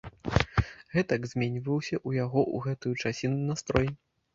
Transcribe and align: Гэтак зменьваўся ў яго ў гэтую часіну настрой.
Гэтак 0.95 1.21
зменьваўся 1.33 1.95
ў 2.07 2.25
яго 2.25 2.41
ў 2.55 2.57
гэтую 2.69 2.93
часіну 3.03 3.41
настрой. 3.57 3.87